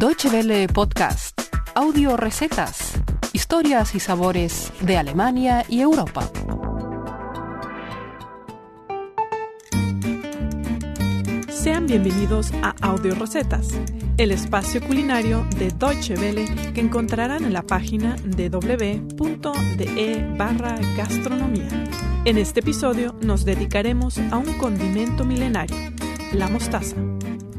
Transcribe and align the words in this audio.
Deutsche 0.00 0.30
Welle 0.30 0.66
Podcast, 0.66 1.38
audio 1.74 2.16
recetas, 2.16 2.94
historias 3.34 3.94
y 3.94 4.00
sabores 4.00 4.72
de 4.80 4.96
Alemania 4.96 5.66
y 5.68 5.82
Europa. 5.82 6.26
Sean 11.50 11.86
bienvenidos 11.86 12.50
a 12.62 12.74
Audio 12.80 13.14
Recetas, 13.14 13.78
el 14.16 14.30
espacio 14.32 14.80
culinario 14.80 15.46
de 15.58 15.70
Deutsche 15.70 16.14
Welle 16.14 16.46
que 16.72 16.80
encontrarán 16.80 17.44
en 17.44 17.52
la 17.52 17.60
página 17.60 18.16
www.de 18.24 18.74
barra 20.38 20.76
gastronomía. 20.96 21.68
En 22.24 22.38
este 22.38 22.60
episodio 22.60 23.14
nos 23.20 23.44
dedicaremos 23.44 24.16
a 24.30 24.38
un 24.38 24.56
condimento 24.56 25.26
milenario, 25.26 25.76
la 26.32 26.48
mostaza. 26.48 26.96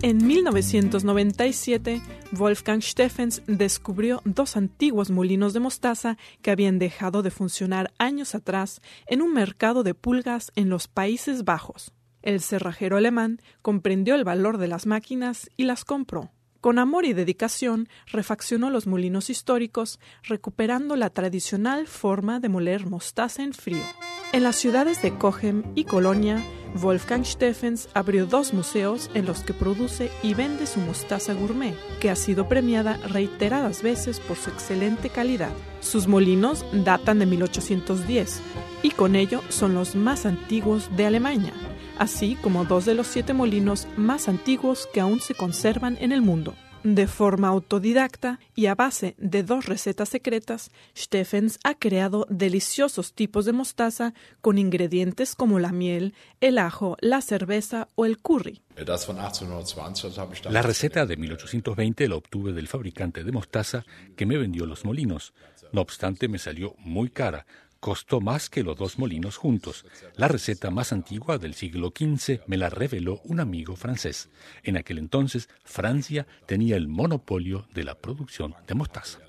En 0.00 0.24
1997, 0.24 2.00
Wolfgang 2.30 2.82
Steffens 2.82 3.42
descubrió 3.48 4.22
dos 4.24 4.56
antiguos 4.56 5.10
molinos 5.10 5.54
de 5.54 5.60
mostaza 5.60 6.16
que 6.40 6.52
habían 6.52 6.78
dejado 6.78 7.22
de 7.22 7.32
funcionar 7.32 7.92
años 7.98 8.36
atrás 8.36 8.80
en 9.08 9.22
un 9.22 9.32
mercado 9.32 9.82
de 9.82 9.94
pulgas 9.94 10.52
en 10.54 10.68
los 10.68 10.86
Países 10.86 11.44
Bajos. 11.44 11.92
El 12.22 12.40
cerrajero 12.40 12.96
alemán 12.96 13.40
comprendió 13.60 14.14
el 14.14 14.22
valor 14.22 14.58
de 14.58 14.68
las 14.68 14.86
máquinas 14.86 15.50
y 15.56 15.64
las 15.64 15.84
compró. 15.84 16.30
Con 16.60 16.78
amor 16.78 17.04
y 17.04 17.12
dedicación 17.12 17.88
refaccionó 18.06 18.70
los 18.70 18.86
molinos 18.86 19.30
históricos, 19.30 19.98
recuperando 20.22 20.94
la 20.94 21.10
tradicional 21.10 21.88
forma 21.88 22.38
de 22.38 22.48
moler 22.48 22.86
mostaza 22.86 23.42
en 23.42 23.52
frío. 23.52 23.82
En 24.32 24.44
las 24.44 24.56
ciudades 24.56 25.02
de 25.02 25.16
Cochem 25.16 25.64
y 25.74 25.84
Colonia, 25.84 26.44
Wolfgang 26.74 27.24
Steffens 27.24 27.88
abrió 27.94 28.26
dos 28.26 28.52
museos 28.52 29.10
en 29.14 29.26
los 29.26 29.40
que 29.40 29.54
produce 29.54 30.10
y 30.22 30.34
vende 30.34 30.66
su 30.66 30.80
mostaza 30.80 31.34
gourmet, 31.34 31.74
que 32.00 32.10
ha 32.10 32.16
sido 32.16 32.48
premiada 32.48 32.96
reiteradas 33.08 33.82
veces 33.82 34.20
por 34.20 34.36
su 34.36 34.50
excelente 34.50 35.10
calidad. 35.10 35.50
Sus 35.80 36.06
molinos 36.06 36.64
datan 36.72 37.18
de 37.18 37.26
1810 37.26 38.40
y 38.82 38.90
con 38.90 39.16
ello 39.16 39.42
son 39.48 39.74
los 39.74 39.94
más 39.94 40.26
antiguos 40.26 40.90
de 40.96 41.06
Alemania 41.06 41.52
así 41.98 42.36
como 42.36 42.64
dos 42.64 42.84
de 42.84 42.94
los 42.94 43.06
siete 43.06 43.34
molinos 43.34 43.86
más 43.96 44.28
antiguos 44.28 44.88
que 44.92 45.00
aún 45.00 45.20
se 45.20 45.34
conservan 45.34 45.98
en 46.00 46.12
el 46.12 46.22
mundo. 46.22 46.54
De 46.84 47.08
forma 47.08 47.48
autodidacta 47.48 48.38
y 48.54 48.66
a 48.66 48.74
base 48.76 49.16
de 49.18 49.42
dos 49.42 49.66
recetas 49.66 50.08
secretas, 50.08 50.70
Steffens 50.96 51.58
ha 51.64 51.74
creado 51.74 52.24
deliciosos 52.30 53.14
tipos 53.14 53.44
de 53.44 53.52
mostaza 53.52 54.14
con 54.40 54.58
ingredientes 54.58 55.34
como 55.34 55.58
la 55.58 55.72
miel, 55.72 56.14
el 56.40 56.56
ajo, 56.56 56.96
la 57.00 57.20
cerveza 57.20 57.88
o 57.96 58.06
el 58.06 58.18
curry. 58.18 58.62
La 60.48 60.62
receta 60.62 61.04
de 61.04 61.16
1820 61.16 62.08
la 62.08 62.14
obtuve 62.14 62.52
del 62.52 62.68
fabricante 62.68 63.24
de 63.24 63.32
mostaza 63.32 63.84
que 64.16 64.26
me 64.26 64.38
vendió 64.38 64.64
los 64.64 64.84
molinos. 64.84 65.34
No 65.72 65.80
obstante, 65.80 66.28
me 66.28 66.38
salió 66.38 66.74
muy 66.78 67.10
cara, 67.10 67.44
costó 67.80 68.20
más 68.20 68.50
que 68.50 68.62
los 68.62 68.76
dos 68.76 68.98
molinos 68.98 69.36
juntos. 69.36 69.84
La 70.16 70.28
receta 70.28 70.70
más 70.70 70.92
antigua 70.92 71.38
del 71.38 71.54
siglo 71.54 71.92
XV 71.96 72.40
me 72.46 72.56
la 72.56 72.70
reveló 72.70 73.20
un 73.24 73.40
amigo 73.40 73.76
francés. 73.76 74.28
En 74.62 74.76
aquel 74.76 74.98
entonces, 74.98 75.48
Francia 75.64 76.26
tenía 76.46 76.76
el 76.76 76.88
monopolio 76.88 77.66
de 77.74 77.84
la 77.84 77.94
producción 77.94 78.54
de 78.66 78.74
mostaza. 78.74 79.20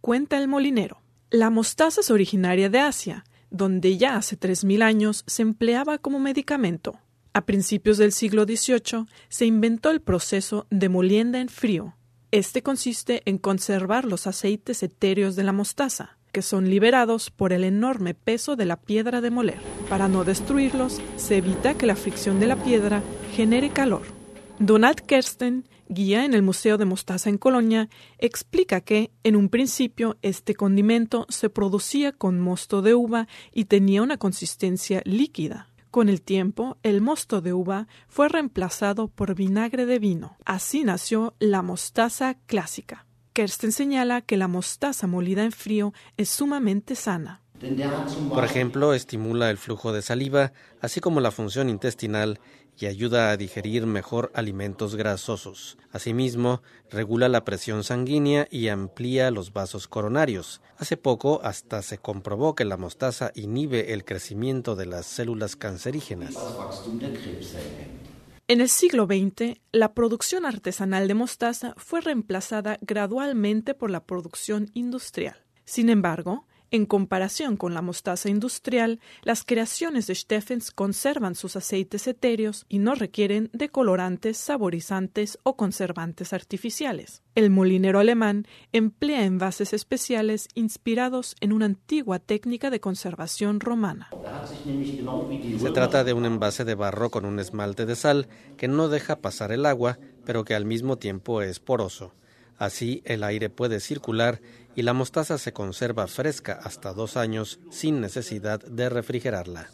Cuenta 0.00 0.38
el 0.38 0.48
molinero. 0.48 1.02
La 1.30 1.50
mostaza 1.50 2.00
es 2.00 2.10
originaria 2.10 2.70
de 2.70 2.78
Asia, 2.78 3.24
donde 3.50 3.96
ya 3.96 4.16
hace 4.16 4.38
3.000 4.38 4.82
años 4.82 5.24
se 5.26 5.42
empleaba 5.42 5.98
como 5.98 6.20
medicamento. 6.20 7.00
A 7.32 7.44
principios 7.44 7.98
del 7.98 8.12
siglo 8.12 8.44
XVIII 8.44 9.06
se 9.28 9.46
inventó 9.46 9.90
el 9.90 10.00
proceso 10.00 10.66
de 10.70 10.88
molienda 10.88 11.40
en 11.40 11.48
frío, 11.48 11.94
este 12.32 12.62
consiste 12.62 13.22
en 13.24 13.38
conservar 13.38 14.04
los 14.04 14.26
aceites 14.26 14.82
etéreos 14.82 15.36
de 15.36 15.44
la 15.44 15.52
mostaza, 15.52 16.18
que 16.32 16.42
son 16.42 16.68
liberados 16.68 17.30
por 17.30 17.52
el 17.52 17.64
enorme 17.64 18.14
peso 18.14 18.56
de 18.56 18.66
la 18.66 18.76
piedra 18.76 19.20
de 19.20 19.30
moler. 19.30 19.58
Para 19.88 20.08
no 20.08 20.24
destruirlos, 20.24 21.00
se 21.16 21.38
evita 21.38 21.74
que 21.74 21.86
la 21.86 21.96
fricción 21.96 22.40
de 22.40 22.46
la 22.46 22.56
piedra 22.56 23.02
genere 23.34 23.70
calor. 23.70 24.02
Donald 24.58 25.00
Kersten, 25.00 25.68
guía 25.88 26.24
en 26.24 26.34
el 26.34 26.42
Museo 26.42 26.78
de 26.78 26.84
Mostaza 26.84 27.30
en 27.30 27.38
Colonia, 27.38 27.88
explica 28.18 28.80
que, 28.80 29.10
en 29.22 29.36
un 29.36 29.48
principio, 29.48 30.16
este 30.22 30.54
condimento 30.54 31.26
se 31.28 31.48
producía 31.48 32.12
con 32.12 32.40
mosto 32.40 32.82
de 32.82 32.94
uva 32.94 33.28
y 33.52 33.66
tenía 33.66 34.02
una 34.02 34.16
consistencia 34.16 35.02
líquida. 35.04 35.68
Con 35.96 36.10
el 36.10 36.20
tiempo, 36.20 36.76
el 36.82 37.00
mosto 37.00 37.40
de 37.40 37.54
uva 37.54 37.88
fue 38.06 38.28
reemplazado 38.28 39.08
por 39.08 39.34
vinagre 39.34 39.86
de 39.86 39.98
vino. 39.98 40.36
Así 40.44 40.84
nació 40.84 41.34
la 41.38 41.62
mostaza 41.62 42.34
clásica. 42.34 43.06
Kersten 43.32 43.72
señala 43.72 44.20
que 44.20 44.36
la 44.36 44.46
mostaza 44.46 45.06
molida 45.06 45.42
en 45.42 45.52
frío 45.52 45.94
es 46.18 46.28
sumamente 46.28 46.96
sana. 46.96 47.40
Por 48.28 48.44
ejemplo, 48.44 48.92
estimula 48.92 49.50
el 49.50 49.56
flujo 49.56 49.92
de 49.92 50.02
saliva, 50.02 50.52
así 50.80 51.00
como 51.00 51.20
la 51.20 51.30
función 51.30 51.68
intestinal 51.68 52.38
y 52.78 52.86
ayuda 52.86 53.30
a 53.30 53.36
digerir 53.36 53.86
mejor 53.86 54.30
alimentos 54.34 54.96
grasosos. 54.96 55.78
Asimismo, 55.92 56.62
regula 56.90 57.28
la 57.28 57.44
presión 57.44 57.84
sanguínea 57.84 58.46
y 58.50 58.68
amplía 58.68 59.30
los 59.30 59.52
vasos 59.52 59.88
coronarios. 59.88 60.60
Hace 60.76 60.96
poco 60.96 61.40
hasta 61.42 61.80
se 61.82 61.98
comprobó 61.98 62.54
que 62.54 62.66
la 62.66 62.76
mostaza 62.76 63.32
inhibe 63.34 63.94
el 63.94 64.04
crecimiento 64.04 64.76
de 64.76 64.86
las 64.86 65.06
células 65.06 65.56
cancerígenas. 65.56 66.36
En 68.48 68.60
el 68.60 68.68
siglo 68.68 69.06
XX, 69.06 69.58
la 69.72 69.94
producción 69.94 70.46
artesanal 70.46 71.08
de 71.08 71.14
mostaza 71.14 71.74
fue 71.78 72.00
reemplazada 72.00 72.78
gradualmente 72.80 73.74
por 73.74 73.90
la 73.90 74.04
producción 74.04 74.70
industrial. 74.74 75.36
Sin 75.64 75.88
embargo, 75.88 76.46
en 76.70 76.86
comparación 76.86 77.56
con 77.56 77.74
la 77.74 77.82
mostaza 77.82 78.28
industrial, 78.28 79.00
las 79.22 79.44
creaciones 79.44 80.06
de 80.06 80.14
Steffens 80.14 80.70
conservan 80.70 81.34
sus 81.34 81.56
aceites 81.56 82.06
etéreos 82.06 82.66
y 82.68 82.78
no 82.78 82.94
requieren 82.94 83.50
de 83.52 83.68
colorantes, 83.68 84.36
saborizantes 84.36 85.38
o 85.42 85.56
conservantes 85.56 86.32
artificiales. 86.32 87.22
El 87.34 87.50
molinero 87.50 87.98
alemán 87.98 88.46
emplea 88.72 89.24
envases 89.24 89.72
especiales 89.72 90.48
inspirados 90.54 91.36
en 91.40 91.52
una 91.52 91.66
antigua 91.66 92.18
técnica 92.18 92.70
de 92.70 92.80
conservación 92.80 93.60
romana. 93.60 94.08
Se 95.58 95.70
trata 95.70 96.02
de 96.02 96.12
un 96.12 96.24
envase 96.24 96.64
de 96.64 96.74
barro 96.74 97.10
con 97.10 97.24
un 97.24 97.38
esmalte 97.38 97.86
de 97.86 97.96
sal 97.96 98.28
que 98.56 98.68
no 98.68 98.88
deja 98.88 99.16
pasar 99.20 99.52
el 99.52 99.66
agua, 99.66 99.98
pero 100.24 100.44
que 100.44 100.54
al 100.54 100.64
mismo 100.64 100.96
tiempo 100.96 101.42
es 101.42 101.60
poroso. 101.60 102.12
Así 102.58 103.02
el 103.04 103.22
aire 103.22 103.50
puede 103.50 103.80
circular 103.80 104.40
y 104.76 104.82
la 104.82 104.92
mostaza 104.92 105.38
se 105.38 105.52
conserva 105.52 106.06
fresca 106.06 106.60
hasta 106.62 106.92
dos 106.92 107.16
años 107.16 107.58
sin 107.70 108.00
necesidad 108.00 108.60
de 108.60 108.88
refrigerarla. 108.88 109.68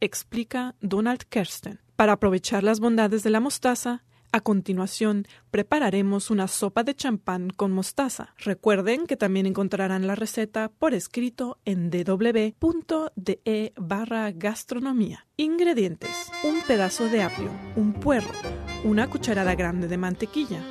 Explica 0.00 0.74
Donald 0.80 1.22
Kersten. 1.30 1.80
Para 1.94 2.14
aprovechar 2.14 2.64
las 2.64 2.80
bondades 2.80 3.22
de 3.22 3.30
la 3.30 3.38
mostaza, 3.38 4.02
a 4.34 4.40
continuación, 4.40 5.26
prepararemos 5.50 6.30
una 6.30 6.48
sopa 6.48 6.84
de 6.84 6.94
champán 6.94 7.50
con 7.50 7.70
mostaza. 7.70 8.34
Recuerden 8.38 9.06
que 9.06 9.18
también 9.18 9.44
encontrarán 9.44 10.06
la 10.06 10.14
receta 10.14 10.70
por 10.70 10.94
escrito 10.94 11.58
en 11.66 11.90
www.de 11.90 13.72
barra 13.76 14.32
gastronomía. 14.32 15.26
Ingredientes. 15.36 16.32
Un 16.44 16.62
pedazo 16.62 17.08
de 17.08 17.22
apio, 17.22 17.50
un 17.76 17.92
puerro, 17.92 18.32
una 18.84 19.08
cucharada 19.10 19.54
grande 19.54 19.86
de 19.86 19.98
mantequilla, 19.98 20.64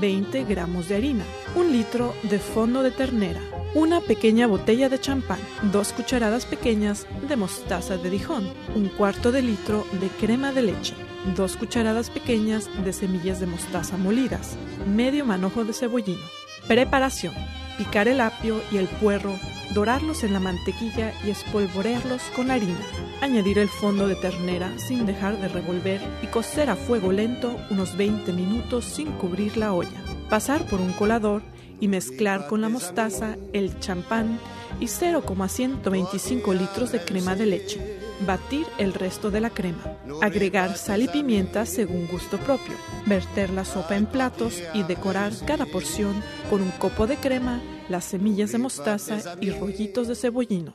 20 0.00 0.44
gramos 0.44 0.88
de 0.88 0.96
harina, 0.96 1.24
un 1.54 1.72
litro 1.72 2.14
de 2.22 2.38
fondo 2.38 2.82
de 2.82 2.90
ternera, 2.90 3.40
una 3.74 4.00
pequeña 4.00 4.46
botella 4.46 4.88
de 4.88 5.00
champán, 5.00 5.38
dos 5.72 5.92
cucharadas 5.92 6.46
pequeñas 6.46 7.06
de 7.28 7.36
mostaza 7.36 7.96
de 7.96 8.10
Dijon, 8.10 8.48
un 8.74 8.88
cuarto 8.88 9.32
de 9.32 9.42
litro 9.42 9.86
de 10.00 10.08
crema 10.08 10.52
de 10.52 10.62
leche, 10.62 10.94
dos 11.36 11.56
cucharadas 11.56 12.10
pequeñas 12.10 12.68
de 12.84 12.92
semillas 12.92 13.40
de 13.40 13.46
mostaza 13.46 13.96
molidas, 13.96 14.56
medio 14.86 15.24
manojo 15.24 15.64
de 15.64 15.72
cebollino. 15.72 16.24
Preparación. 16.68 17.34
Picar 17.78 18.06
el 18.06 18.20
apio 18.20 18.62
y 18.70 18.76
el 18.76 18.86
puerro, 18.86 19.36
dorarlos 19.74 20.22
en 20.22 20.32
la 20.32 20.40
mantequilla 20.40 21.12
y 21.24 21.30
espolvorearlos 21.30 22.22
con 22.36 22.50
harina. 22.50 22.78
Añadir 23.20 23.58
el 23.58 23.68
fondo 23.68 24.06
de 24.06 24.14
ternera 24.14 24.70
sin 24.78 25.06
dejar 25.06 25.40
de 25.40 25.48
revolver 25.48 26.00
y 26.22 26.28
cocer 26.28 26.70
a 26.70 26.76
fuego 26.76 27.10
lento 27.10 27.56
unos 27.70 27.96
20 27.96 28.32
minutos 28.32 28.84
sin 28.84 29.10
cubrir 29.12 29.56
la 29.56 29.72
olla. 29.72 30.02
Pasar 30.30 30.66
por 30.66 30.80
un 30.80 30.92
colador 30.92 31.42
y 31.80 31.88
mezclar 31.88 32.46
con 32.46 32.60
la 32.60 32.68
mostaza, 32.68 33.36
el 33.52 33.78
champán 33.80 34.38
y 34.80 34.86
0,125 34.86 36.54
litros 36.54 36.92
de 36.92 37.00
crema 37.00 37.34
de 37.34 37.46
leche. 37.46 38.03
Batir 38.20 38.66
el 38.78 38.94
resto 38.94 39.30
de 39.30 39.40
la 39.40 39.50
crema. 39.50 39.82
Agregar 40.22 40.76
sal 40.76 41.02
y 41.02 41.08
pimienta 41.08 41.66
según 41.66 42.06
gusto 42.06 42.38
propio. 42.38 42.74
Verter 43.06 43.50
la 43.50 43.64
sopa 43.64 43.96
en 43.96 44.06
platos 44.06 44.62
y 44.72 44.82
decorar 44.84 45.32
cada 45.46 45.66
porción 45.66 46.22
con 46.48 46.62
un 46.62 46.70
copo 46.72 47.06
de 47.06 47.16
crema, 47.16 47.60
las 47.88 48.04
semillas 48.04 48.52
de 48.52 48.58
mostaza 48.58 49.36
y 49.40 49.50
rollitos 49.50 50.08
de 50.08 50.14
cebollino. 50.14 50.74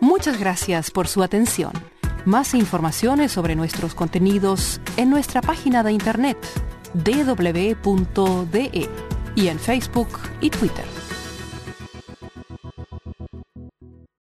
Muchas 0.00 0.38
gracias 0.38 0.90
por 0.90 1.08
su 1.08 1.22
atención. 1.22 1.72
Más 2.24 2.54
informaciones 2.54 3.32
sobre 3.32 3.56
nuestros 3.56 3.94
contenidos 3.94 4.80
en 4.96 5.10
nuestra 5.10 5.40
página 5.40 5.82
de 5.82 5.92
internet 5.92 6.38
www.de 6.94 8.88
y 9.34 9.48
en 9.48 9.58
Facebook 9.58 10.08
y 10.40 10.50
Twitter. 10.50 11.07